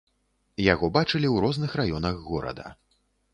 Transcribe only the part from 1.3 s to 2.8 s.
ў розных раёнах горада.